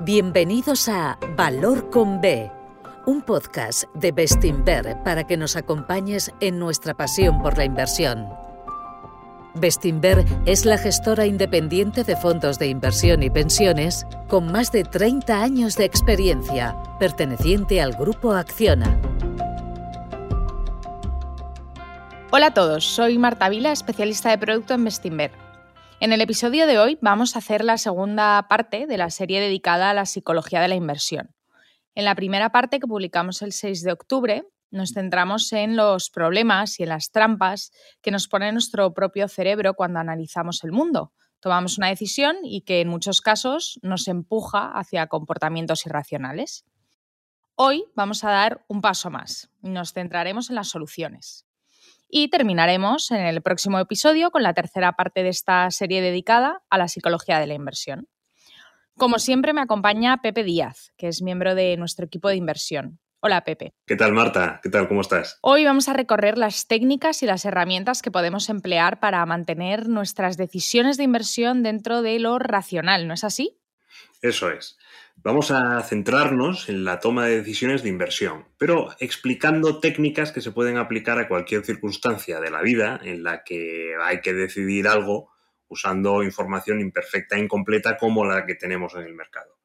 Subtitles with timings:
[0.00, 2.50] Bienvenidos a Valor con B,
[3.06, 8.28] un podcast de Bestinver para que nos acompañes en nuestra pasión por la inversión.
[9.54, 15.40] Bestinver es la gestora independiente de fondos de inversión y pensiones con más de 30
[15.40, 19.00] años de experiencia, perteneciente al grupo Acciona.
[22.32, 25.43] Hola a todos, soy Marta Vila, especialista de producto en Bestinver.
[26.04, 29.88] En el episodio de hoy vamos a hacer la segunda parte de la serie dedicada
[29.88, 31.34] a la psicología de la inversión.
[31.94, 36.78] En la primera parte que publicamos el 6 de octubre, nos centramos en los problemas
[36.78, 41.14] y en las trampas que nos pone nuestro propio cerebro cuando analizamos el mundo.
[41.40, 46.66] Tomamos una decisión y que en muchos casos nos empuja hacia comportamientos irracionales.
[47.54, 51.46] Hoy vamos a dar un paso más y nos centraremos en las soluciones.
[52.16, 56.78] Y terminaremos en el próximo episodio con la tercera parte de esta serie dedicada a
[56.78, 58.06] la psicología de la inversión.
[58.96, 63.00] Como siempre me acompaña Pepe Díaz, que es miembro de nuestro equipo de inversión.
[63.18, 63.74] Hola Pepe.
[63.84, 64.60] ¿Qué tal Marta?
[64.62, 64.86] ¿Qué tal?
[64.86, 65.40] ¿Cómo estás?
[65.42, 70.36] Hoy vamos a recorrer las técnicas y las herramientas que podemos emplear para mantener nuestras
[70.36, 73.58] decisiones de inversión dentro de lo racional, ¿no es así?
[74.22, 74.78] Eso es.
[75.16, 80.50] Vamos a centrarnos en la toma de decisiones de inversión, pero explicando técnicas que se
[80.50, 85.30] pueden aplicar a cualquier circunstancia de la vida en la que hay que decidir algo
[85.68, 89.58] usando información imperfecta e incompleta como la que tenemos en el mercado.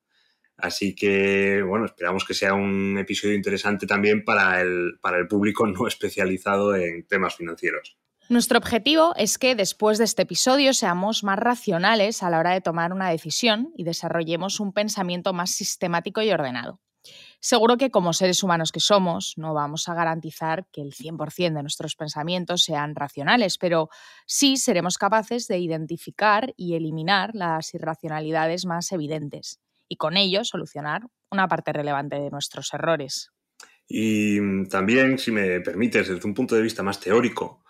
[0.58, 5.66] Así que, bueno, esperamos que sea un episodio interesante también para el, para el público
[5.66, 7.98] no especializado en temas financieros.
[8.30, 12.62] Nuestro objetivo es que después de este episodio seamos más racionales a la hora de
[12.62, 16.80] tomar una decisión y desarrollemos un pensamiento más sistemático y ordenado.
[17.40, 21.64] Seguro que como seres humanos que somos, no vamos a garantizar que el 100% de
[21.64, 23.90] nuestros pensamientos sean racionales, pero
[24.28, 31.02] sí seremos capaces de identificar y eliminar las irracionalidades más evidentes y con ello solucionar
[31.32, 33.32] una parte relevante de nuestros errores.
[33.88, 37.64] Y también, si me permites, desde un punto de vista más teórico,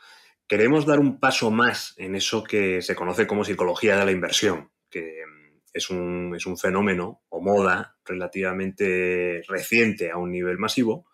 [0.50, 4.72] queremos dar un paso más en eso que se conoce como psicología de la inversión,
[4.90, 11.06] que mm, es un, es un fenómeno o moda relativamente reciente a un nivel masivo,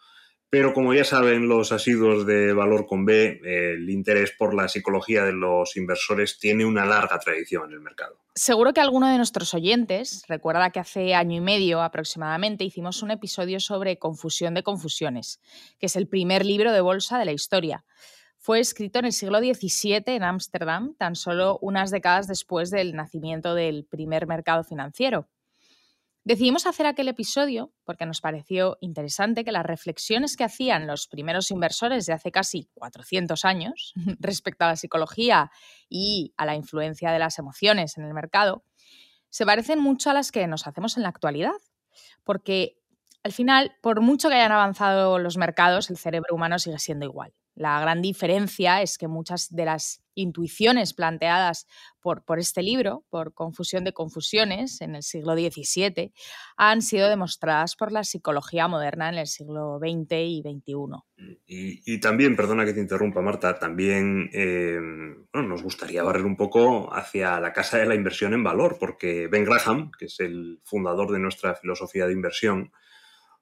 [0.50, 5.26] pero como ya saben los asiduos de Valor con B, el interés por la psicología
[5.26, 8.22] de los inversores tiene una larga tradición en el mercado.
[8.36, 13.12] Seguro que alguno de nuestros oyentes recuerda que hace año y medio aproximadamente hicimos un
[13.12, 15.42] episodio sobre Confusión de Confusiones,
[15.78, 17.84] que es el primer libro de bolsa de la historia
[18.46, 23.56] fue escrito en el siglo XVII en Ámsterdam, tan solo unas décadas después del nacimiento
[23.56, 25.28] del primer mercado financiero.
[26.24, 31.50] Decidimos hacer aquel episodio porque nos pareció interesante que las reflexiones que hacían los primeros
[31.50, 35.50] inversores de hace casi 400 años respecto a la psicología
[35.90, 38.64] y a la influencia de las emociones en el mercado
[39.32, 41.58] se parecen mucho a las que nos hacemos en la actualidad,
[42.24, 42.78] porque
[43.24, 47.34] al final, por mucho que hayan avanzado los mercados, el cerebro humano sigue siendo igual.
[47.56, 51.68] La gran diferencia es que muchas de las intuiciones planteadas
[52.02, 56.14] por, este libro, por Confusión de Confusiones, en el siglo XVII,
[56.58, 61.36] han sido demostradas por la psicología moderna en el siglo XX y XXI.
[61.48, 64.80] Y, también, perdona que te interrumpa, Marta, también eh,
[65.34, 69.46] nos gustaría barrer un poco hacia la casa de la inversión en valor, porque Ben
[69.46, 72.72] Graham, que es el fundador de nuestra filosofía de inversión,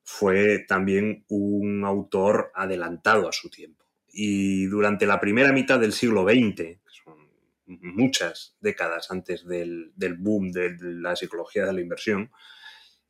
[0.03, 3.82] fue también un autor adelantado a su tiempo
[4.13, 7.29] y durante la primera mitad del siglo XX, son
[7.65, 12.31] muchas décadas antes del, boom de la psicología de la inversión,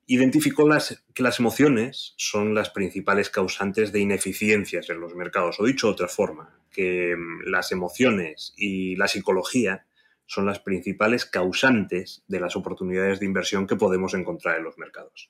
[0.08, 0.68] identificó
[1.14, 5.94] que las emociones son las principales causantes de ineficiencias en los mercados, o dicho de
[5.94, 9.86] otra forma, que mm, las emociones y la psicología
[10.26, 15.30] son las principales causantes de las oportunidades de inversión que podemos encontrar en los mercados.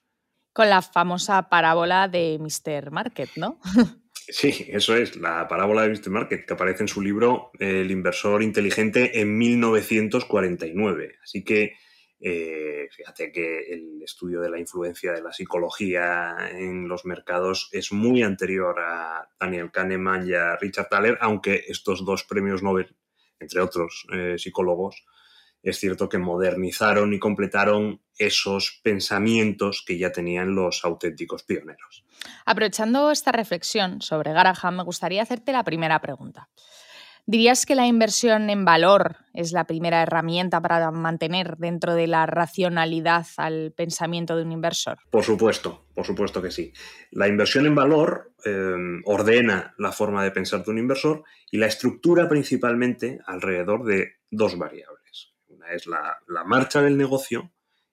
[0.53, 2.91] Con la famosa parábola de Mr.
[2.91, 3.59] Market, ¿no?
[4.29, 6.09] Sí, eso es, la parábola de.
[6.09, 11.17] Market, que aparece en su libro El inversor inteligente en 1949.
[11.21, 11.73] Así que
[12.25, 17.91] eh, fíjate que el estudio de la influencia de la psicología en los mercados es
[17.91, 22.95] muy anterior a Daniel Kahneman y a Richard Thaler, aunque estos dos premios Nobel,
[23.41, 25.03] entre otros eh, psicólogos,
[25.63, 32.05] es cierto que modernizaron y completaron esos pensamientos que ya tenían los auténticos pioneros.
[32.45, 36.49] Aprovechando esta reflexión sobre Graham, me gustaría hacerte la primera pregunta.
[37.25, 42.25] ¿Dirías que la inversión en valor es la primera herramienta para mantener dentro de la
[42.25, 44.97] racionalidad al pensamiento de un inversor?
[45.09, 46.73] Por supuesto, por supuesto que sí.
[47.11, 48.75] La inversión en valor eh,
[49.05, 54.57] ordena la forma de pensar de un inversor y la estructura principalmente alrededor de dos
[54.57, 55.02] variables
[55.71, 57.51] es la, marcha del negocio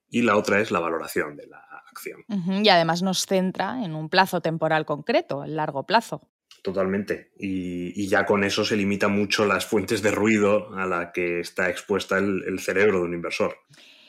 [0.08, 2.24] y la otra es la valoración de la acción.
[2.64, 6.28] Y además nos centra en un plazo temporal concreto, el largo plazo.
[6.62, 7.32] Totalmente.
[7.38, 11.70] Y, ya con eso se limita mucho las fuentes de ruido a la que está
[11.70, 13.56] expuesta el, cerebro de un inversor.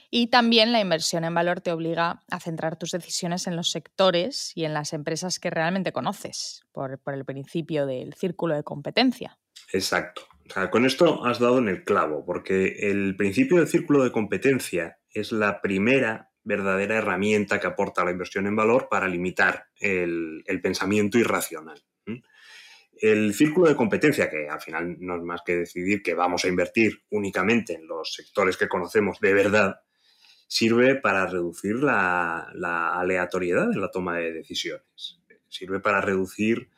[0.09, 4.51] Y también la inversión en valor te obliga a centrar tus decisiones en los sectores
[4.55, 9.39] y en las empresas que realmente conoces, por, por el principio del círculo de competencia.
[9.71, 10.23] Exacto.
[10.71, 15.31] Con esto has dado en el clavo, porque el principio del círculo de competencia es
[15.31, 21.83] la primera verdadera herramienta que aporta la inversión en valor para limitar el, pensamiento irracional.
[22.95, 26.47] El círculo de competencia, que al final no es más que decidir que vamos a
[26.47, 29.81] invertir únicamente en los sectores que conocemos de verdad,
[30.47, 32.51] sirve para reducir la,
[32.93, 35.19] aleatoriedad en la toma de decisiones.
[35.47, 36.69] Sirve para reducir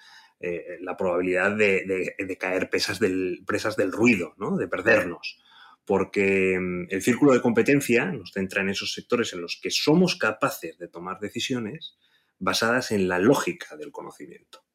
[0.45, 4.57] eh, la probabilidad de, caer presas del, presas del ruido, ¿no?
[4.57, 5.40] de perdernos
[5.86, 10.18] porque mm, el círculo de competencia nos centra en esos sectores en los que somos
[10.18, 11.98] capaces de tomar decisiones
[12.40, 14.66] basadas en la lógica del conocimiento.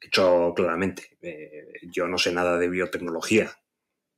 [0.00, 3.50] Dicho claramente, eh, yo no sé nada de biotecnología,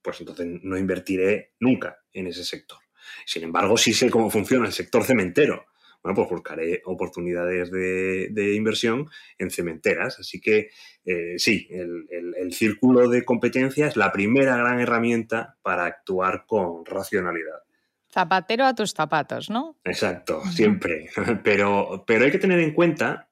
[0.02, 2.79] pues entonces no invertiré nunca en ese sector.
[3.26, 5.67] Sin embargo, sí sé cómo funciona el sector cementero
[6.02, 9.08] bueno, pues buscaré oportunidades de, inversión
[9.38, 10.18] en cementeras.
[10.20, 10.70] Así que
[11.04, 17.62] eh, sí, el, círculo de competencia es la primera gran herramienta para actuar con racionalidad.
[18.10, 19.76] Zapatero a tus zapatos, ¿no?
[19.84, 21.10] Exacto, siempre.
[21.44, 23.28] Pero, pero hay que tener en cuenta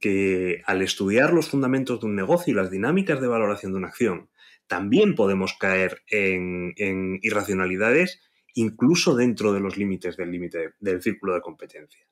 [0.00, 3.88] que al estudiar los fundamentos de un negocio y las dinámicas de valoración de una
[3.88, 4.30] acción,
[4.66, 8.20] también podemos caer en, en irracionalidades
[8.56, 12.06] incluso dentro de los límites del límite del círculo de competencia.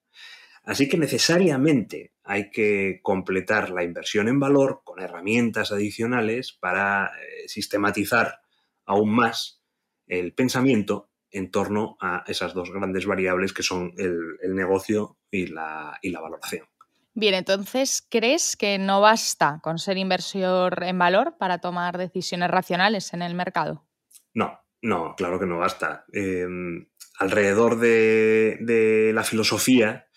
[0.65, 7.49] Así que necesariamente hay que completar la inversión en valor con herramientas adicionales para eh,
[7.49, 8.41] sistematizar
[8.87, 9.63] aún más
[10.07, 15.99] el pensamiento en torno a esas dos grandes variables que son el, negocio y la,
[16.01, 16.67] y la valoración.
[17.15, 23.13] Bien, entonces, ¿crees que no basta con ser inversor en valor para tomar decisiones racionales
[23.15, 23.87] en el mercado?
[24.33, 26.05] No, no, claro que no basta.
[26.13, 26.89] Em,
[27.19, 30.09] alrededor de, la filosofía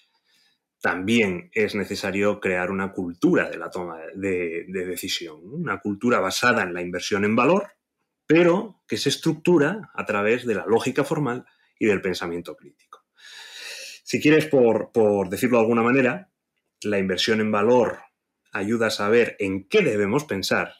[0.82, 6.74] también es necesario crear una cultura de la toma de, decisión, una cultura basada en
[6.74, 7.78] la inversión en valor,
[8.26, 11.46] pero que se estructura a través de la lógica formal
[11.80, 13.06] y del pensamiento crítico.
[14.04, 16.30] Si quieres, por, por decirlo de alguna manera,
[16.82, 18.00] la inversión en valor
[18.52, 20.74] ayuda a saber en qué debemos pensar,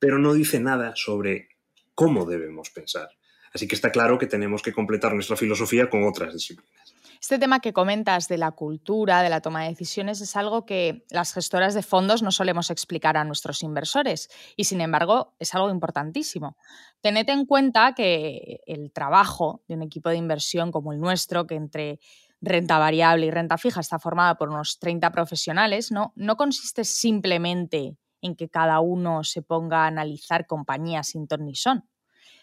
[0.00, 1.53] pero no dice nada sobre
[1.94, 3.08] cómo debemos pensar.
[3.52, 6.94] Así que está claro que tenemos que completar nuestra filosofía con otras disciplinas.
[7.20, 11.06] Este tema que comentas de la cultura, de la toma de decisiones, es algo que
[11.08, 15.70] las gestoras de fondos no solemos explicar a nuestros inversores y, sin embargo, es algo
[15.70, 16.58] importantísimo.
[17.00, 21.54] Tened en cuenta que el trabajo de un equipo de inversión como el nuestro, que
[21.54, 22.00] entre
[22.42, 27.96] renta variable y renta fija está formada por unos 30 profesionales, no, no consiste simplemente
[28.24, 31.46] en que cada uno se ponga a analizar compañías sin ton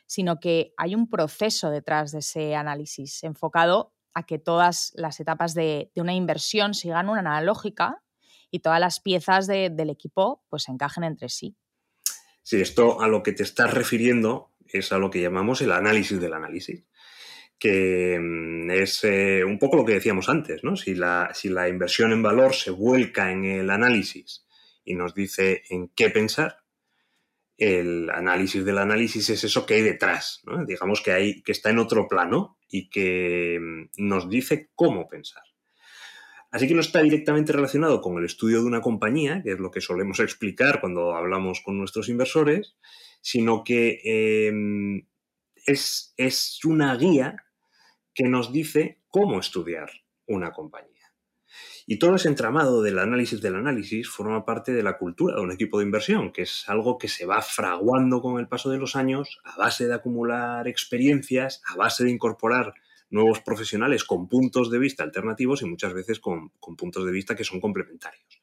[0.05, 5.55] sino que hay un proceso detrás de ese análisis enfocado a que todas las etapas
[5.55, 8.03] de, una inversión sigan una lógica
[8.51, 11.55] y todas las piezas del equipo pues encajen entre sí.
[12.43, 16.19] Sí, esto a lo que te estás refiriendo es a lo que llamamos el análisis
[16.19, 16.85] del análisis,
[17.57, 20.75] que mm, es eh, un poco lo que decíamos antes, ¿no?
[20.75, 24.45] Si la inversión en valor se vuelca en el análisis
[24.83, 26.57] y nos dice en qué pensar.
[27.57, 31.77] El análisis del análisis es eso que hay detrás, digamos que, hay, que está en
[31.77, 35.43] otro plano y que mm, nos dice cómo pensar.
[36.51, 39.71] Así que no está directamente relacionado con el estudio de una compañía, que es lo
[39.71, 42.75] que solemos explicar cuando hablamos con nuestros inversores,
[43.21, 45.07] sino que em,
[45.65, 47.38] es, es una guía
[48.13, 49.89] que nos dice cómo estudiar
[50.25, 50.90] una compañía.
[51.88, 55.51] Y todo ese entramado del análisis del análisis forma parte de la cultura de un
[55.51, 58.95] equipo de inversión, que es algo que se va fraguando con el paso de los
[58.95, 62.73] años a base de acumular experiencias, a base de incorporar
[63.09, 67.43] nuevos profesionales con puntos de vista alternativos y muchas veces con, puntos de vista que
[67.43, 68.41] son complementarios.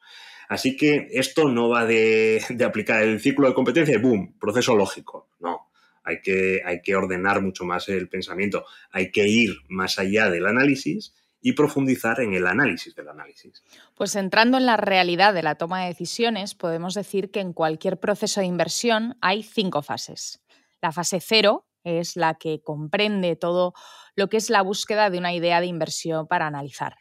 [0.48, 4.38] Así que esto no va de, aplicar el ciclo de competencia y ¡boom!
[4.38, 5.28] Proceso lógico.
[5.40, 5.68] No.
[6.04, 8.64] Hay que, hay que ordenar mucho más el pensamiento.
[8.90, 13.62] Hay que ir más allá del análisis y profundizar en el análisis del análisis.
[13.94, 17.98] Pues entrando en la realidad de la toma de decisiones, podemos decir que en cualquier
[17.98, 20.40] proceso de inversión hay cinco fases.
[20.80, 23.72] La fase cero es la que comprende todo
[24.14, 26.96] lo que es la búsqueda de una idea de inversión para analizar.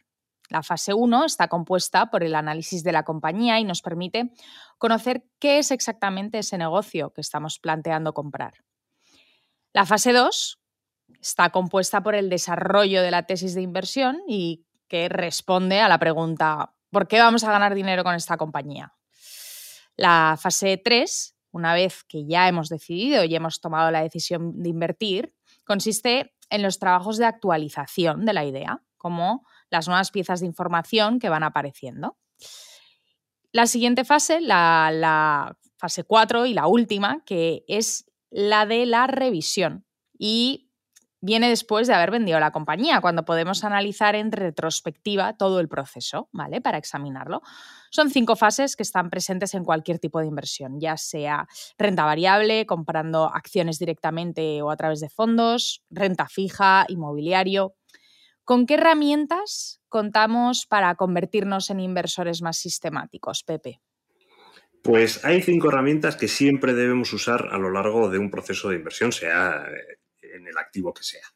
[0.48, 4.32] La fase 1 está compuesta por el análisis de la compañía y nos permite
[4.78, 8.54] conocer qué es exactamente ese negocio que estamos planteando comprar.
[9.74, 10.57] La fase 2
[11.20, 15.98] está compuesta por el desarrollo de la tesis de inversión y que responde a la
[15.98, 18.94] pregunta ¿por qué vamos a ganar dinero con esta compañía?
[19.96, 24.68] La fase 3, una vez que ya hemos decidido y hemos tomado la decisión de
[24.68, 25.34] invertir,
[25.64, 31.18] consiste en los trabajos de actualización de la idea, como las nuevas piezas de información
[31.18, 32.16] que van apareciendo.
[33.52, 39.86] La siguiente fase, la, fase 4 y la última, que es la de la revisión.
[40.18, 40.67] Y
[41.20, 46.28] viene después de haber vendido la compañía, cuando podemos analizar en retrospectiva todo el proceso,
[46.32, 46.60] ¿vale?
[46.60, 47.42] Para examinarlo.
[47.90, 51.46] Son cinco fases que están presentes en cualquier tipo de inversión, ya sea
[51.76, 57.74] renta variable, comprando acciones directamente o a través de fondos, renta fija, inmobiliario.
[58.44, 63.80] ¿Con qué herramientas contamos para convertirnos en inversores más sistemáticos, Pepe?
[64.82, 68.76] Pues hay cinco herramientas que siempre debemos usar a lo largo de un proceso de
[68.76, 69.66] inversión, sea
[70.38, 71.26] en el activo que sea.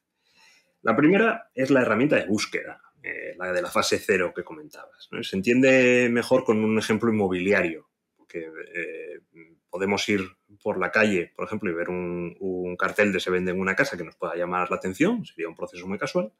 [0.82, 5.08] La primera es la herramienta de búsqueda, eh, la de la fase cero que comentabas.
[5.22, 9.20] Se entiende mejor con un ejemplo inmobiliario, porque eh,
[9.70, 10.22] podemos ir
[10.62, 13.96] por la calle, por ejemplo, y ver un, cartel de se vende en una casa
[13.96, 16.32] que nos pueda llamar la atención, sería un proceso muy casual,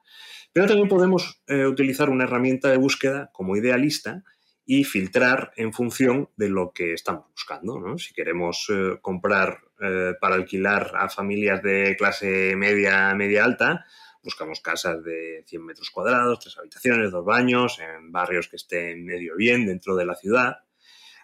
[0.53, 4.25] pero también podemos eh, utilizar una herramienta de búsqueda como idealista
[4.65, 7.99] y filtrar en función de lo que estamos buscando.
[7.99, 8.69] Si queremos
[9.01, 13.85] comprar eh, para alquilar a familias de clase media, media alta,
[14.23, 19.35] buscamos casas de 100 metros cuadrados, tres habitaciones, dos baños, en barrios que estén medio
[19.37, 20.59] bien dentro de la ciudad.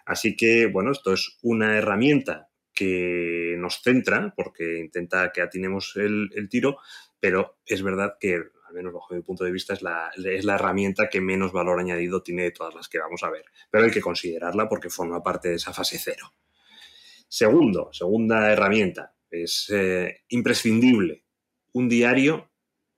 [0.05, 6.47] Así que, bueno, esto es una herramienta que nos centra porque intenta que atinemos el,
[6.49, 6.79] tiro,
[7.19, 10.55] pero es verdad que, al menos bajo mi punto de vista, es la, es la
[10.55, 13.43] herramienta que menos valor añadido tiene de todas las que vamos a ver.
[13.69, 16.31] Pero hay que considerarla porque forma parte de esa fase cero.
[17.27, 21.25] Segundo, segunda herramienta, es eh, imprescindible
[21.73, 22.49] un diario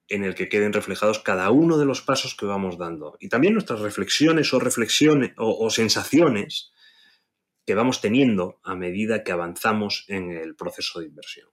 [0.08, 3.54] en el que queden reflejados cada uno de los pasos que vamos dando y también
[3.54, 6.72] nuestras reflexiones o reflexiones o, sensaciones
[7.66, 11.48] que vamos teniendo a medida que avanzamos en el proceso de inversión.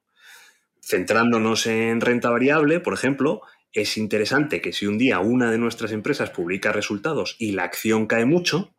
[0.80, 5.92] Centrándonos en renta variable, por ejemplo, es interesante que si un día una de nuestras
[5.92, 8.74] empresas publica resultados y la acción cae mucho,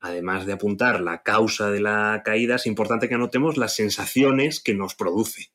[0.00, 4.74] además de apuntar la causa de la caída, es importante que anotemos las sensaciones que
[4.74, 5.52] nos produce.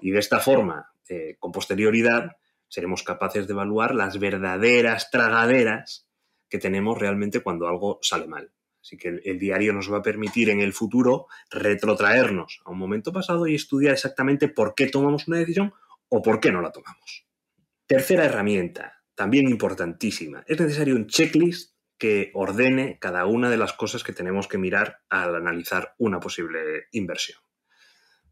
[0.00, 2.36] Y de esta forma, eh, con posterioridad,
[2.68, 6.06] seremos capaces de evaluar las verdaderas tragaderas
[6.48, 8.50] que tenemos realmente cuando algo sale mal.
[8.82, 13.12] Así que el, diario nos va a permitir en el futuro retrotraernos a un momento
[13.12, 15.74] pasado y estudiar exactamente por qué tomamos una decisión
[16.08, 17.27] o por qué no la tomamos.
[17.88, 24.04] Tercera herramienta, también importantísima, es necesario un checklist que ordene cada una de las cosas
[24.04, 27.40] que tenemos que mirar al analizar una posible inversión.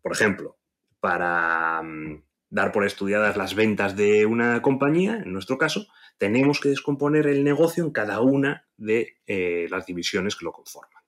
[0.02, 0.58] Por ejemplo,
[1.00, 5.86] para mm, dar por estudiadas las ventas de una compañía, en nuestro caso,
[6.18, 11.02] tenemos que descomponer el negocio en cada una de eh, las divisiones que lo conforman.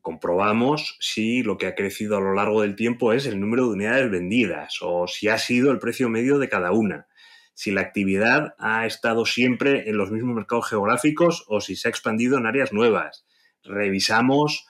[0.00, 3.72] Comprobamos si lo que ha crecido a lo largo del tiempo es el número de
[3.72, 7.08] unidades vendidas o si ha sido el precio medio de cada una
[7.54, 11.90] si la actividad ha estado siempre en los mismos mercados geográficos o si se ha
[11.90, 13.24] expandido en áreas nuevas.
[13.62, 14.66] Revisamos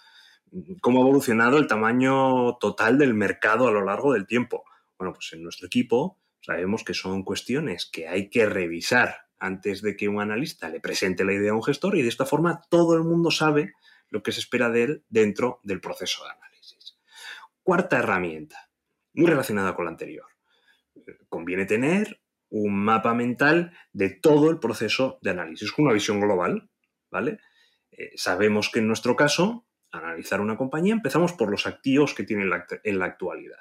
[0.81, 4.65] cómo ha evolucionado el tamaño total del mercado a lo largo del tiempo.
[4.99, 9.97] Bueno, pues en nuestro equipo sabemos que son cuestiones que hay que revisar antes de
[9.97, 12.95] que un analista le presente la idea a un gestor y de esta forma todo
[12.95, 13.73] el mundo sabe
[14.11, 16.99] lo que se espera de él dentro del proceso de análisis.
[17.63, 18.71] Cuarta herramienta,
[19.15, 20.27] muy relacionada con la anterior.
[21.29, 22.21] Conviene tener
[22.63, 26.71] un mapa mental de todo el proceso de análisis, con una visión global,
[27.11, 27.39] ¿vale?
[27.91, 32.45] Eh, sabemos que en nuestro caso, analizar una compañía, empezamos por los activos que tiene
[32.45, 33.59] en la actualidad.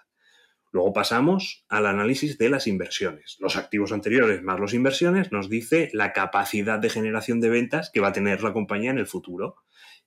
[0.71, 3.37] Luego pasamos al análisis de las inversiones.
[3.39, 7.99] Los activos anteriores más las inversiones nos dice la capacidad de generación de ventas que
[7.99, 9.55] va a tener la compañía en el futuro.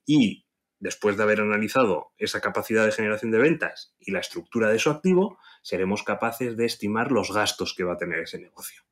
[0.05, 0.46] Y
[0.79, 4.91] después de haber analizado esa capacidad de generación de ventas y la estructura de su
[4.91, 8.83] activo, seremos capaces de estimar los gastos que va a tener ese negocio.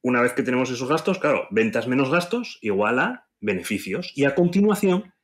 [0.00, 4.12] Una vez que tenemos esos gastos, claro, ventas menos gastos igual a beneficios.
[4.16, 5.14] Y a continuación,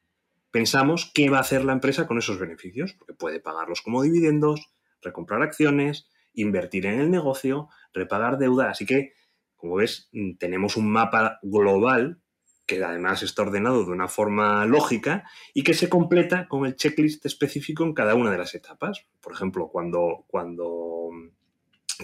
[0.50, 4.73] pensamos qué va a hacer la empresa con esos beneficios, porque puede pagarlos como dividendos,
[5.00, 8.70] recomprar acciones, invertir en el negocio, repagar deuda.
[8.70, 9.14] Así que,
[9.56, 12.20] como ves, tenemos un mapa global
[12.69, 17.25] que además está ordenado de una forma lógica y que se completa con el checklist
[17.25, 19.07] específico en cada una de las etapas.
[19.23, 21.11] Por ejemplo, cuando, cuando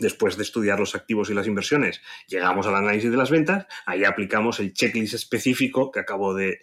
[0.00, 4.04] después de estudiar los activos y las inversiones llegamos al análisis de las ventas, ahí
[4.04, 6.61] aplicamos el checklist específico que acabo de,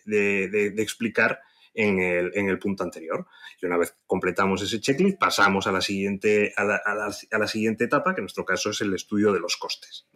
[0.78, 1.40] explicar
[1.76, 3.28] en el, punto anterior.
[3.62, 8.22] Y una vez completamos ese checklist, pasamos a la siguiente, a la, siguiente etapa, que
[8.22, 10.08] en nuestro caso es el estudio de los costes.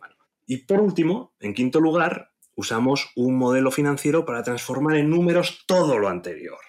[0.48, 6.00] Y por último, en quinto lugar, usamos un modelo financiero para transformar en números todo
[6.00, 6.59] lo anterior.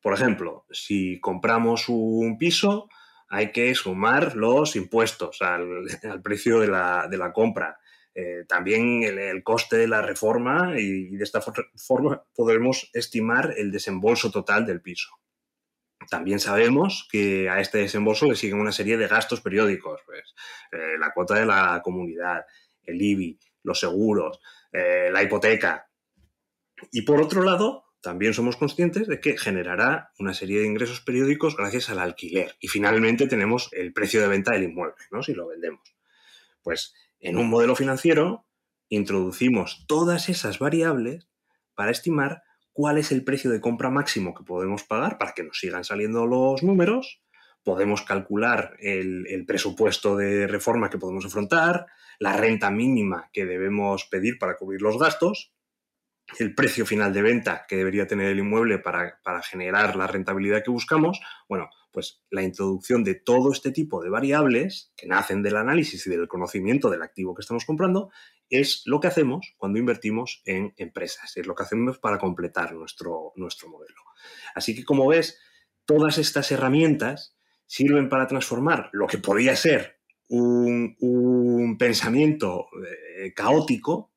[0.00, 2.88] Por ejemplo, si compramos un piso,
[3.28, 5.86] hay que sumar los impuestos al,
[6.22, 7.78] precio de la, compra.
[8.14, 14.30] Eh, también el, coste de la reforma y, de esta forma podremos estimar el desembolso
[14.30, 15.08] total del piso.
[16.08, 20.34] También sabemos que a este desembolso le siguen una serie de gastos periódicos, pues,
[20.72, 22.44] eh, la cuota de la comunidad,
[22.82, 24.40] el IBI, los seguros,
[24.74, 25.88] eh, la hipoteca.
[26.90, 31.56] Y por otro lado, también somos conscientes de que generará una serie de ingresos periódicos
[31.56, 32.56] gracias al alquiler.
[32.60, 35.22] Y finalmente tenemos el precio de venta del inmueble, ¿no?
[35.22, 35.96] Si lo vendemos.
[36.62, 38.46] Pues en un modelo financiero
[38.88, 41.28] introducimos todas esas variables
[41.74, 45.58] para estimar cuál es el precio de compra máximo que podemos pagar para que nos
[45.58, 47.22] sigan saliendo los números.
[47.64, 51.86] Podemos calcular el, presupuesto de reforma que podemos afrontar,
[52.18, 55.54] la renta mínima que debemos pedir para cubrir los gastos
[56.38, 60.70] el precio final de venta que debería tener el inmueble para, generar la rentabilidad que
[60.70, 66.06] buscamos, bueno, pues la introducción de todo este tipo de variables que nacen del análisis
[66.06, 68.10] y del conocimiento del activo que estamos comprando
[68.48, 73.32] es lo que hacemos cuando invertimos en empresas, es lo que hacemos para completar nuestro,
[73.36, 74.00] nuestro modelo.
[74.54, 75.38] Así que como ves,
[75.84, 77.33] todas estas herramientas
[77.66, 84.12] sirven para transformar lo que podía ser un, pensamiento eh, caótico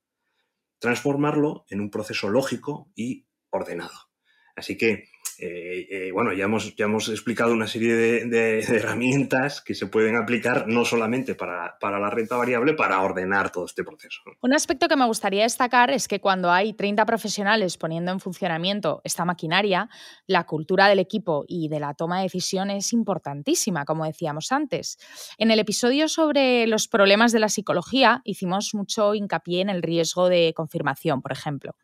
[0.79, 4.11] transformarlo en un proceso lógico y ordenado.
[4.55, 9.75] Así que eh, eh, bueno, ya hemos, ya hemos explicado una serie de, herramientas que
[9.75, 14.21] se pueden aplicar no solamente para, la renta variable, para ordenar todo este proceso.
[14.41, 19.01] Un aspecto que me gustaría destacar es que cuando hay 30 profesionales poniendo en funcionamiento
[19.03, 19.89] esta maquinaria,
[20.25, 24.97] la cultura del equipo y de la toma de decisión es importantísima, como decíamos antes.
[25.37, 30.29] En el episodio sobre los problemas de la psicología hicimos mucho hincapié en el riesgo
[30.29, 31.75] de confirmación, por ejemplo,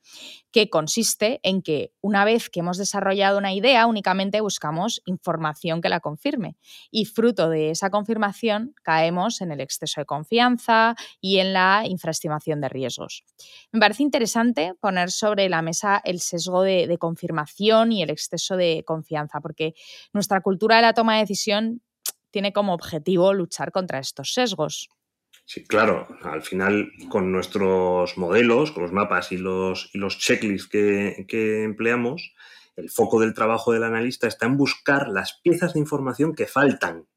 [0.51, 5.89] que consiste en que una vez que hemos desarrollado una idea, únicamente buscamos información que
[5.89, 6.55] la confirme.
[6.91, 12.61] Y fruto de esa confirmación caemos en el exceso de confianza y en la infraestimación
[12.61, 13.25] de riesgos.
[13.73, 18.83] Me parece interesante poner sobre la mesa el sesgo de, confirmación y el exceso de
[18.85, 19.73] confianza, porque
[20.13, 21.81] nuestra cultura de la toma de decisión
[22.31, 24.89] tiene como objetivo luchar contra estos sesgos.
[25.43, 32.33] Sí, claro, al final con nuestros modelos, con los mapas y los, checklists que empleamos,
[32.75, 37.07] el foco del trabajo del analista está en buscar las piezas de información que faltan,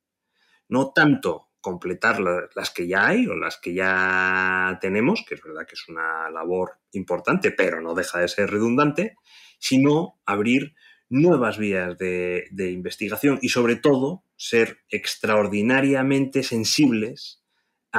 [0.69, 5.67] no tanto completar las que ya hay o las que ya tenemos, que es verdad
[5.67, 9.17] que es una labor importante, pero no deja de ser redundante,
[9.59, 10.77] sino abrir
[11.09, 17.43] nuevas vías de, investigación y sobre todo ser extraordinariamente sensibles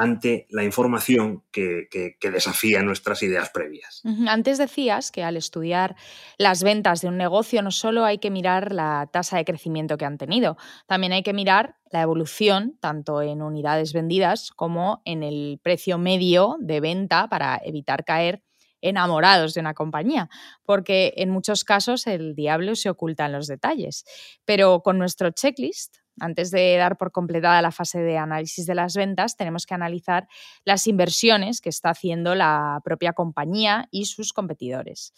[0.00, 1.88] ante la información que,
[2.20, 4.02] desafía nuestras ideas previas.
[4.28, 5.96] Antes decías que al estudiar
[6.36, 10.04] las ventas de un negocio no solo hay que mirar la tasa de crecimiento que
[10.04, 10.56] han tenido,
[10.86, 16.56] también hay que mirar la evolución tanto en unidades vendidas como en el precio medio
[16.60, 18.42] de venta para evitar caer
[18.80, 20.28] enamorados de una compañía,
[20.64, 24.04] porque en muchos casos el diablo se oculta en los detalles.
[24.44, 28.94] Pero con nuestro checklist antes de dar por completada la fase de análisis de las
[28.94, 30.28] ventas, tenemos que analizar
[30.64, 35.12] las inversiones que está haciendo la propia compañía y sus competidores.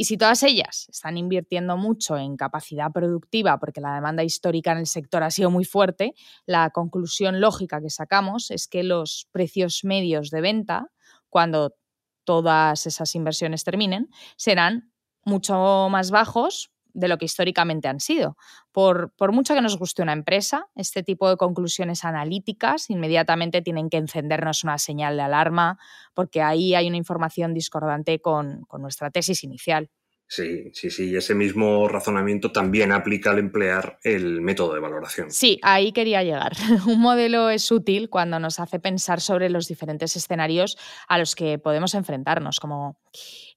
[0.00, 4.78] Y si todas ellas están invirtiendo mucho en capacidad productiva porque la demanda histórica en
[4.78, 6.14] el sector ha sido muy fuerte,
[6.46, 10.86] la conclusión lógica que sacamos es que los precios medios de venta,
[11.28, 11.74] cuando
[12.22, 14.92] todas esas inversiones terminen, serán
[15.24, 18.36] mucho más bajos de lo que históricamente han sido.
[18.72, 23.88] Por, por, mucho que nos guste una empresa, este tipo de conclusiones analíticas inmediatamente tienen
[23.88, 25.78] que encendernos una señal de alarma
[26.12, 29.90] porque ahí hay una información discordante con, con nuestra tesis inicial.
[30.30, 31.16] Sí, sí, sí.
[31.16, 35.30] Ese mismo razonamiento también aplica al emplear el método de valoración.
[35.30, 36.52] Sí, ahí quería llegar.
[36.86, 40.76] Un modelo es útil cuando nos hace pensar sobre los diferentes escenarios
[41.08, 42.60] a los que podemos enfrentarnos.
[42.60, 43.00] Como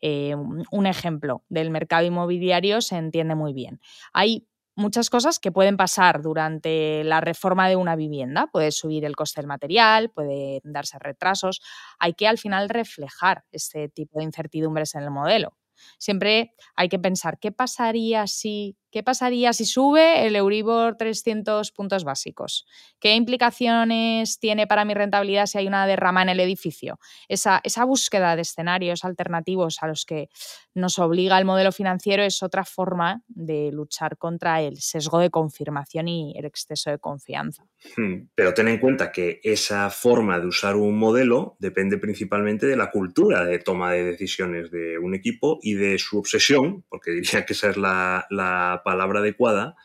[0.01, 3.81] eh, un ejemplo del mercado inmobiliario se entiende muy bien.
[4.13, 8.47] Hay muchas cosas que pueden pasar durante la reforma de una vivienda.
[8.47, 11.61] Puede subir el coste del material, puede darse retrasos.
[11.99, 15.57] Hay que al final reflejar este tipo de incertidumbres en el modelo.
[15.97, 22.03] Siempre hay que pensar qué pasaría si ¿Qué pasaría si sube el Euribor 300 puntos
[22.03, 22.65] básicos?
[22.99, 26.99] ¿Qué implicaciones tiene para mi rentabilidad si hay una derrama en el edificio?
[27.29, 30.29] Esa, búsqueda de escenarios alternativos a los que
[30.75, 36.09] nos obliga el modelo financiero es otra forma de luchar contra el sesgo de confirmación
[36.09, 37.63] y el exceso de confianza.
[37.95, 42.75] Hmm, pero ten en cuenta que esa forma de usar un modelo depende principalmente de
[42.75, 47.45] la cultura de toma de decisiones de un equipo y de su obsesión, porque diría
[47.45, 49.75] que esa es la palabra adecuada,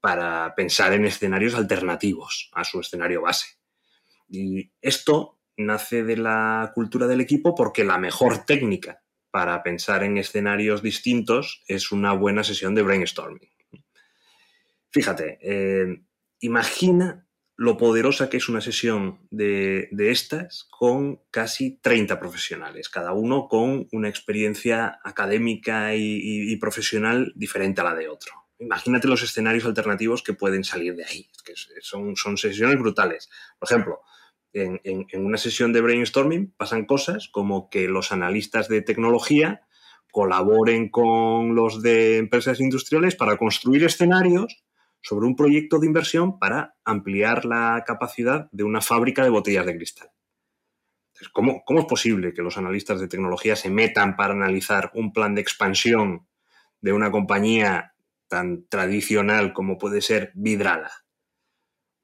[0.00, 3.58] para pensar en escenarios alternativos a su escenario base.
[4.28, 10.16] Y esto nace de la cultura del equipo porque la mejor técnica para pensar en
[10.16, 13.50] escenarios distintos es una buena sesión de brainstorming.
[14.90, 16.02] Fíjate, eh,
[16.40, 17.27] imagina
[17.58, 23.88] lo poderosa que es una sesión de, estas con casi 30 profesionales, cada uno con
[23.90, 28.32] una experiencia académica y, profesional diferente a la de otro.
[28.60, 31.30] Imagínate los escenarios alternativos que pueden salir de ahí,
[31.80, 33.28] son, son sesiones brutales.
[33.58, 34.02] Por ejemplo,
[34.52, 39.62] en, en, una sesión de brainstorming pasan cosas como que los analistas de tecnología
[40.12, 44.62] colaboren con los de empresas industriales para construir escenarios
[45.00, 49.76] sobre un proyecto de inversión para ampliar la capacidad de una fábrica de botellas de
[49.76, 50.10] cristal.
[51.32, 55.34] ¿cómo, ¿Cómo es posible que los analistas de tecnología se metan para analizar un plan
[55.34, 56.28] de expansión
[56.80, 57.94] de una compañía
[58.28, 60.90] tan tradicional como puede ser Vidrala?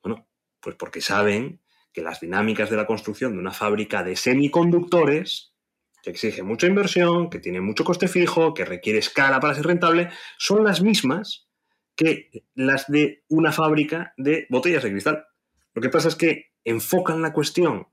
[0.03, 0.27] Bueno,
[0.61, 1.61] pues porque saben
[1.93, 5.55] que las dinámicas de la construcción de una fábrica de semiconductores,
[6.03, 10.11] que exige mucha inversión, que tiene mucho coste fijo, que requiere escala para ser rentable,
[10.37, 11.49] son las mismas
[11.97, 15.25] que las de una fábrica de botellas de cristal.
[15.75, 17.89] Lo que pasa es que enfocan la cuestión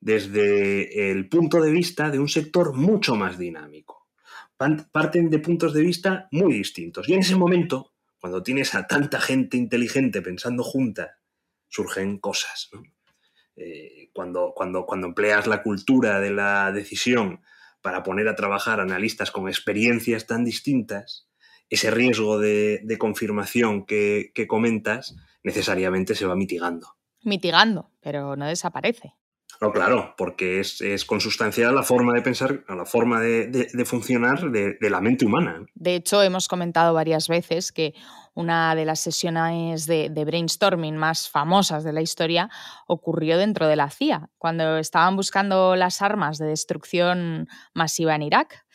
[0.00, 4.08] desde el punto de vista de un sector mucho más dinámico.
[4.56, 7.08] Parten de puntos de vista muy distintos.
[7.08, 11.18] Y en ese momento, cuando tienes a tanta gente inteligente pensando junta,
[11.68, 12.70] surgen cosas.
[13.56, 17.40] Eh, cuando, cuando, cuando empleas la cultura de la decisión
[17.82, 21.25] para poner a trabajar analistas con experiencias tan distintas,
[21.70, 26.96] ese riesgo de, confirmación que, comentas necesariamente se va mitigando.
[27.22, 29.14] Mitigando, pero no desaparece.
[29.60, 34.50] No, claro, porque es, consustancial a la forma de pensar, a la forma de, funcionar
[34.50, 35.64] de, la mente humana.
[35.74, 37.94] De hecho, hemos comentado varias veces que
[38.34, 42.50] una de las sesiones de, brainstorming más famosas de la historia
[42.86, 48.65] ocurrió dentro de la CIA, cuando estaban buscando las armas de destrucción masiva en Irak.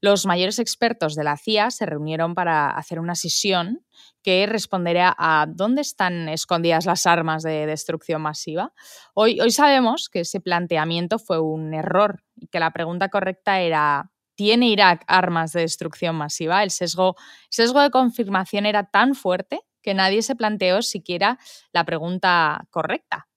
[0.00, 3.84] Los mayores expertos de la CIA se reunieron para hacer una sesión
[4.22, 8.72] que respondería a dónde están escondidas las armas de destrucción masiva.
[9.14, 14.10] Hoy, hoy sabemos que ese planteamiento fue un error y que la pregunta correcta era
[14.34, 16.62] ¿tiene Irak armas de destrucción masiva?
[16.62, 17.16] El sesgo
[17.50, 21.38] de confirmación era tan fuerte que nadie se planteó siquiera
[21.72, 23.28] la pregunta correcta.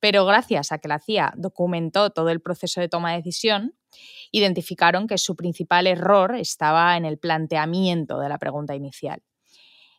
[0.00, 3.74] Pero gracias a que la CIA documentó todo el proceso de toma de decisión,
[4.32, 9.22] identificaron que su principal error estaba en el planteamiento de la pregunta inicial.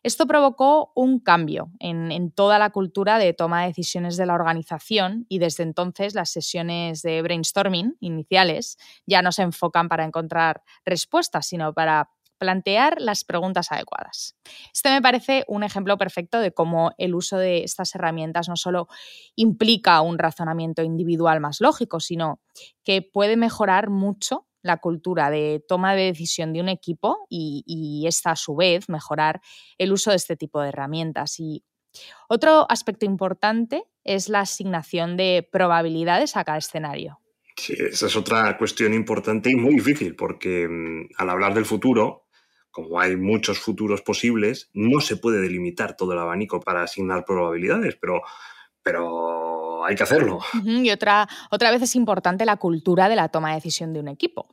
[0.06, 5.26] Esto provocó un cambio en, toda la cultura de toma de decisiones de la organización
[5.28, 11.48] y desde entonces las sesiones de brainstorming iniciales ya no se enfocan para encontrar respuestas,
[11.48, 14.36] sino para plantear las preguntas adecuadas.
[14.72, 18.88] Este me parece un ejemplo perfecto de cómo el uso de estas herramientas no solo
[19.34, 22.40] implica un razonamiento individual más lógico, sino
[22.84, 28.32] que puede mejorar mucho la cultura de toma de decisión de un equipo y, esta
[28.32, 29.40] a su vez mejorar
[29.78, 31.40] el uso de este tipo de herramientas.
[31.40, 31.64] Y
[32.28, 37.20] otro aspecto importante es la asignación de probabilidades a cada escenario.
[37.56, 42.25] Sí, esa es otra cuestión importante y muy difícil, porque mm, al hablar del futuro,
[42.76, 47.96] como hay muchos futuros posibles, no se puede delimitar todo el abanico para asignar probabilidades,
[47.98, 48.20] pero,
[48.82, 50.40] pero hay que hacerlo.
[50.62, 54.08] Y otra, otra vez es importante la cultura de la toma de decisión de un
[54.08, 54.48] equipo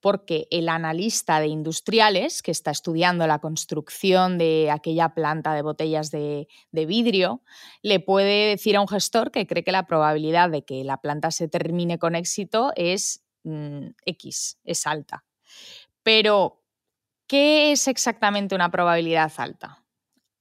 [0.00, 6.10] porque el analista de industriales que está estudiando la construcción de aquella planta de botellas
[6.10, 7.42] de, vidrio
[7.82, 11.30] le puede decir a un gestor que cree que la probabilidad de que la planta
[11.30, 15.24] se termine con éxito es mm, X, es alta.
[16.04, 16.63] Pero
[17.26, 19.84] ¿Qué es exactamente una probabilidad alta?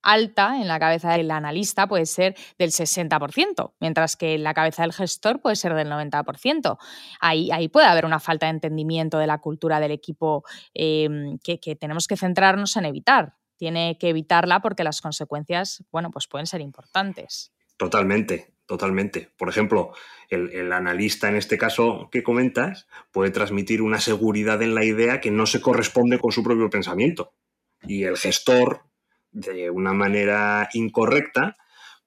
[0.01, 4.81] Alta en la cabeza del analista puede ser del 60%, mientras que en la cabeza
[4.81, 6.77] del gestor puede ser del 90%.
[7.21, 10.43] Ahí, ahí puede haber una falta de entendimiento de la cultura del equipo
[10.73, 13.35] em, que, que tenemos que centrarnos en evitar.
[13.55, 17.53] Tiene que evitarla porque las consecuencias, bueno, pues pueden ser importantes.
[17.77, 18.53] Totalmente.
[18.65, 19.29] Totalmente.
[19.37, 19.93] Por ejemplo,
[20.29, 25.31] el, analista en este caso que comentas puede transmitir una seguridad en la idea que
[25.31, 27.33] no se corresponde con su propio pensamiento.
[27.81, 28.85] Y el gestor
[29.31, 31.57] de una manera incorrecta,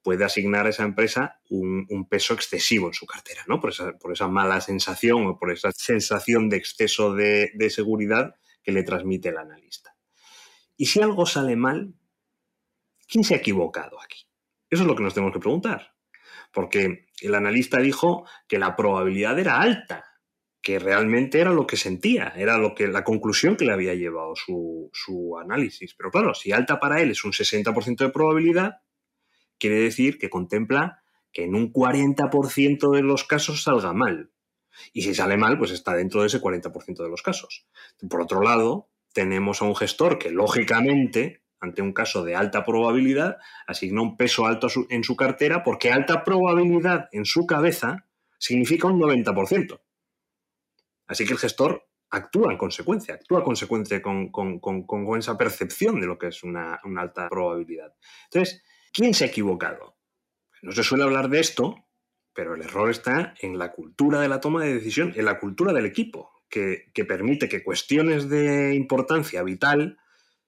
[0.01, 3.59] puede asignar a esa empresa un, peso excesivo en su cartera, ¿no?
[3.59, 9.29] Por esa, mala sensación o por esa sensación de exceso de seguridad que le transmite
[9.29, 9.97] el analista.
[10.77, 11.95] Y si algo sale mal,
[13.07, 14.27] ¿quién se ha equivocado aquí?
[14.69, 15.96] Eso es lo que nos tenemos que preguntar.
[16.53, 20.05] Porque el analista dijo que la probabilidad era alta,
[20.61, 24.35] que realmente era lo que sentía, era lo que, la conclusión que le había llevado
[24.35, 25.95] su, su análisis.
[25.95, 28.81] Pero claro, si alta para él es un 60% de probabilidad,
[29.59, 34.31] quiere decir que contempla que en un 40% de los casos salga mal.
[34.93, 37.67] Y si sale mal, pues está dentro de ese 40% de los casos.
[38.09, 43.37] Por otro lado, tenemos a un gestor que lógicamente, ante un caso de alta probabilidad,
[43.65, 48.05] asigna un peso alto en su cartera porque alta probabilidad en su cabeza
[48.37, 49.79] significa un 90%.
[51.07, 56.07] Así que el gestor actúa en consecuencia, actúa en consecuencia con, con, esa percepción de
[56.07, 57.93] lo que es una, una alta probabilidad.
[58.25, 58.63] Entonces,
[58.97, 59.95] ¿Quién se ha equivocado?
[60.63, 61.87] No se suele hablar de esto,
[62.33, 65.71] pero el error está en la cultura de la toma de decisión, en la cultura
[65.71, 69.99] del equipo, que, permite que cuestiones de importancia vital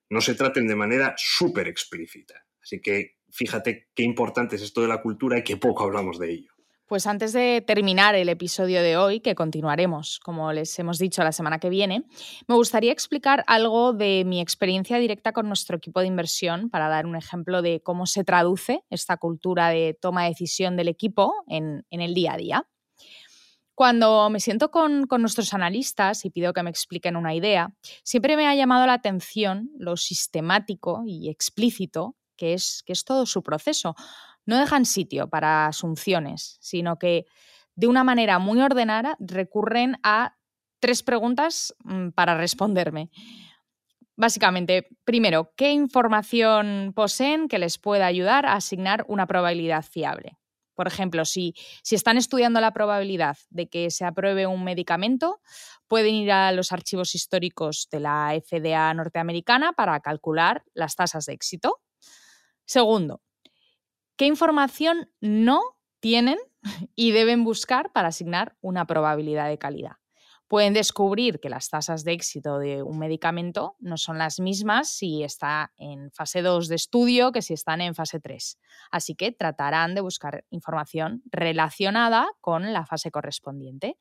[0.09, 2.45] no se traten de manera súper explícita.
[2.61, 6.31] Así que fíjate qué importante es esto de la cultura y qué poco hablamos de
[6.31, 6.51] ello.
[6.89, 11.31] Pues antes de terminar el episodio de hoy, que continuaremos, como les hemos dicho, la
[11.31, 12.03] semana que viene,
[12.47, 17.05] me gustaría explicar algo de mi experiencia directa con nuestro equipo de inversión para dar
[17.05, 21.85] un ejemplo de cómo se traduce esta cultura de toma de decisión del equipo en,
[21.91, 22.67] el día a día.
[23.79, 28.45] Cuando me siento con, nuestros analistas y pido que me expliquen una idea, siempre me
[28.45, 33.95] ha llamado la atención lo sistemático y explícito que es, que es todo su proceso
[34.45, 37.23] no dejan sitio para asunciones, sino que
[37.73, 40.35] de una manera muy ordenada recurren a
[40.81, 43.09] tres preguntas mm, para responderme.
[44.17, 50.38] Básicamente, primero, ¿qué información poseen que les pueda ayudar a asignar una probabilidad fiable?
[50.79, 51.55] Por ejemplo, si,
[51.91, 55.41] están estudiando la probabilidad de que se apruebe un medicamento,
[55.89, 61.33] pueden ir a los archivos históricos de la FDA norteamericana para calcular las tasas de
[61.33, 61.81] éxito.
[62.63, 63.21] Segundo,
[64.15, 65.59] ¿Qué información no
[65.99, 66.37] tienen
[66.95, 69.98] y deben buscar para asignar una probabilidad de calidad?
[70.49, 75.23] Pueden descubrir que las tasas de éxito de un medicamento no son las mismas si
[75.23, 78.57] está en fase 2 de estudio que si están en fase 3.
[78.89, 83.99] Así que tratarán de buscar información relacionada con la fase correspondiente.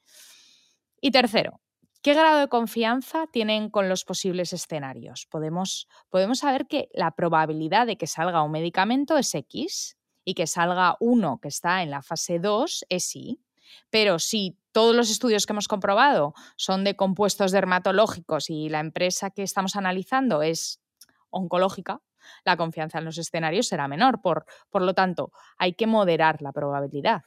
[1.03, 1.61] Y tercero,
[2.01, 5.27] ¿Qué grado de confianza tienen con los posibles escenarios?
[5.27, 10.47] Podemos, podemos saber que la probabilidad de que salga un medicamento es X y que
[10.47, 13.43] salga uno que está en la fase 2 es sí.
[13.91, 19.31] Pero si todos los estudios que hemos comprobado son de compuestos dermatológicos y la empresa
[19.31, 20.81] que estamos analizando es
[21.31, 22.01] oncológica,
[22.45, 24.21] la confianza en los escenarios será menor.
[24.21, 27.23] Por, por lo tanto, hay que moderar la probabilidad.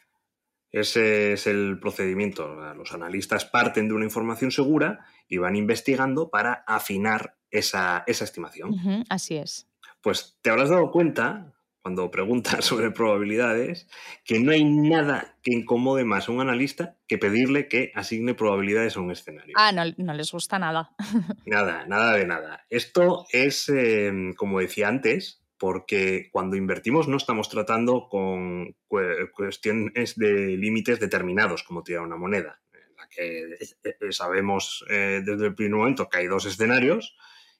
[0.71, 2.55] Ese es el procedimiento.
[2.75, 9.05] Los analistas parten de una información segura y van investigando para afinar esa, estimación.
[9.09, 9.67] así es.
[10.01, 13.87] Pues te habrás dado cuenta cuando pregunta sobre probabilidades,
[14.23, 18.97] que no hay nada que incomode más a un analista que pedirle que asigne probabilidades
[18.97, 19.53] a un escenario.
[19.57, 20.91] Ah, no, no les gusta nada.
[21.45, 22.65] Nada, nada de nada.
[22.69, 30.57] Esto es, em, como decía antes, porque cuando invertimos no estamos tratando con cuestiones de
[30.57, 35.55] límites determinados, como tirar una moneda, en la que eh, eh, sabemos eh, desde el
[35.55, 37.15] primer momento que hay dos escenarios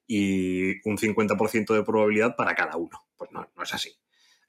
[0.07, 3.05] y un 50% de probabilidad para cada uno.
[3.17, 3.91] Pues no, no es así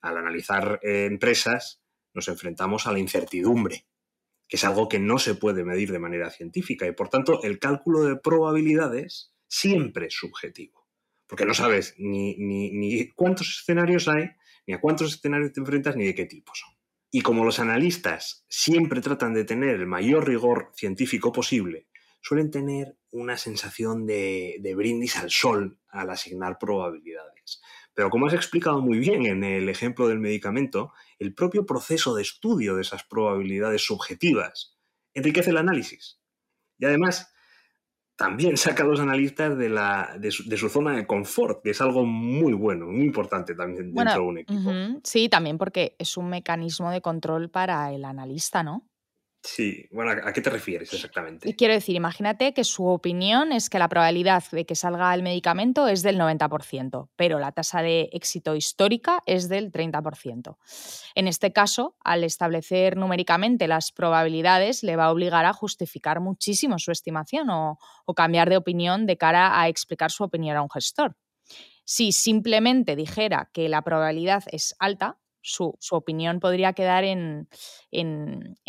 [0.02, 1.80] al analizar eh, empresas,
[2.12, 3.86] nos enfrentamos a la incertidumbre,
[4.48, 7.58] que es algo que no se puede medir de manera científica y por tanto el
[7.58, 10.86] cálculo de probabilidades siempre es subjetivo,
[11.26, 14.30] porque no sabes ni, cuántos escenarios hay,
[14.66, 16.74] ni a cuántos escenarios te enfrentas, ni de qué tipo son.
[17.10, 21.88] Y como los analistas siempre tratan de tener el mayor rigor científico posible,
[22.20, 27.60] suelen tener una sensación de brindis al sol al asignar probabilidades.
[27.94, 32.22] Pero como has explicado muy bien en el ejemplo del medicamento, el propio proceso de
[32.22, 34.78] estudio de esas probabilidades subjetivas
[35.14, 36.18] enriquece el análisis.
[36.78, 37.32] Y además,
[38.16, 42.04] también saca a los analistas de, la, de, su, zona de confort, que es algo
[42.04, 44.70] muy bueno, muy importante también dentro de un equipo.
[45.02, 48.88] sí, también porque es un mecanismo de control para el analista, ¿no?
[49.44, 51.48] Sí, bueno, ¿a qué te refieres exactamente?
[51.48, 55.24] Y quiero decir, imagínate que su opinión es que la probabilidad de que salga el
[55.24, 60.58] medicamento es del 90%, pero la tasa de éxito histórica es del 30%.
[61.16, 66.78] En este caso, al establecer numéricamente las probabilidades, le va a obligar a justificar muchísimo
[66.78, 70.70] su estimación o, o cambiar de opinión de cara a explicar su opinión a un
[70.70, 71.16] gestor.
[71.84, 77.48] Si simplemente dijera que la probabilidad es alta, su, opinión podría quedar en,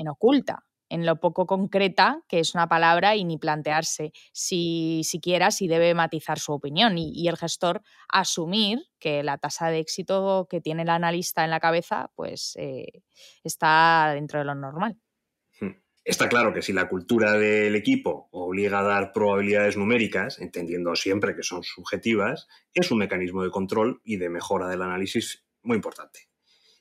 [0.10, 5.68] oculta, en lo poco concreta que es una palabra y ni plantearse si siquiera si
[5.68, 10.84] debe matizar su opinión y, el gestor asumir que la tasa de éxito que tiene
[10.84, 13.04] el analista en la cabeza pues eh,
[13.44, 14.98] está dentro de lo normal.
[15.60, 15.72] Hmm.
[16.04, 21.34] Está claro que si la cultura del equipo obliga a dar probabilidades numéricas, entendiendo siempre
[21.34, 26.33] que son subjetivas, es un mecanismo de control y de mejora del análisis muy importante.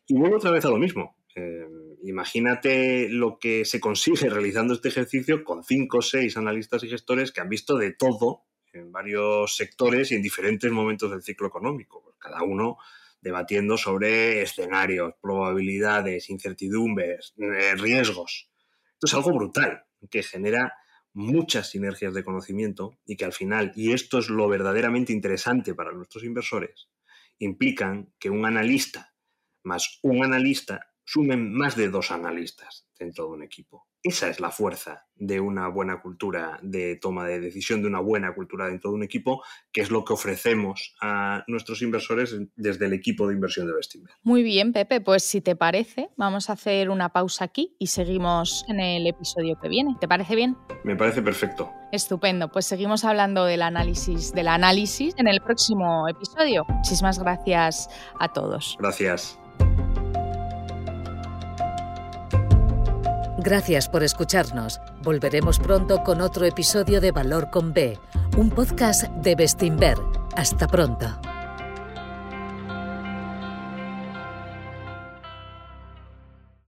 [0.07, 1.17] Y vuelvo otra vez a lo mismo.
[1.35, 1.67] Eh,
[2.03, 7.33] imagínate lo que se consigue realizando este ejercicio con cinco o seis analistas y gestores
[7.33, 12.03] que han visto de todo en varios sectores y en diferentes momentos del ciclo económico,
[12.03, 12.79] pues cada uno
[13.21, 18.51] debatiendo sobre escenarios, probabilidades, incertidumbres, eh, riesgos.
[18.95, 20.75] Esto es algo brutal, que genera
[21.13, 25.93] muchas sinergias de conocimiento y que al final, y esto es lo verdaderamente interesante para
[25.93, 26.89] nuestros inversores,
[27.39, 29.12] implican que un analista
[29.65, 33.89] más un analista sumen más de dos analistas dentro de un equipo.
[34.05, 38.35] Esa es la fuerza de una buena cultura de toma de decisión, de una buena
[38.35, 42.95] cultura dentro de un equipo, que es lo que ofrecemos a nuestros inversores desde el
[42.95, 44.15] equipo de inversión de Bestinver.
[44.23, 48.65] Muy bien, Pepe, pues si te parece, vamos a hacer una pausa aquí y seguimos
[48.69, 49.95] en el episodio que viene.
[50.01, 50.57] ¿Te parece bien?
[50.83, 51.71] Me parece perfecto.
[51.93, 56.65] Estupendo, pues seguimos hablando del análisis del análisis en el próximo episodio.
[56.69, 58.77] Muchísimas gracias a todos.
[58.81, 59.42] Gracias.
[63.43, 64.81] Gracias por escucharnos.
[65.03, 67.99] Volveremos pronto con otro episodio de Valor con B,
[68.37, 69.99] un podcast de Bestinver.
[70.37, 71.42] Hasta pronto.